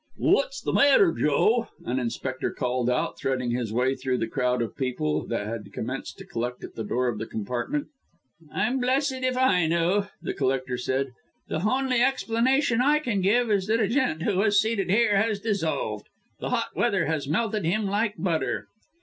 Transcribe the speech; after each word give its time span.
"What's 0.17 0.59
the 0.61 0.73
matter, 0.73 1.11
Joe?" 1.13 1.67
an 1.85 1.99
inspector 1.99 2.49
called 2.49 2.89
out, 2.89 3.19
threading 3.19 3.51
his 3.51 3.71
way 3.71 3.93
through 3.93 4.17
the 4.17 4.27
crowd 4.27 4.63
of 4.63 4.75
people, 4.75 5.27
that 5.27 5.45
had 5.45 5.71
commenced 5.73 6.17
to 6.17 6.25
collect 6.25 6.63
at 6.63 6.73
the 6.73 6.83
door 6.83 7.07
of 7.07 7.19
the 7.19 7.27
compartment. 7.27 7.85
"I'm 8.51 8.79
blessed 8.79 9.21
if 9.21 9.37
I 9.37 9.67
know!" 9.67 10.07
the 10.19 10.33
collector 10.33 10.75
said. 10.75 11.11
"The 11.49 11.59
honly 11.59 12.01
explanation 12.01 12.81
I 12.81 12.97
can 12.97 13.21
give 13.21 13.51
is 13.51 13.67
that 13.67 13.79
a 13.79 13.87
gent 13.87 14.23
who 14.23 14.37
was 14.37 14.59
seated 14.59 14.89
here 14.89 15.17
has 15.17 15.39
dissolved 15.39 16.07
the 16.39 16.49
hot 16.49 16.75
weather 16.75 17.05
has 17.05 17.27
melted 17.27 17.63
him 17.63 17.85
like 17.85 18.15
butter!" 18.17 18.65